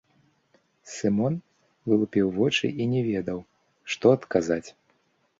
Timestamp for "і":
2.85-2.87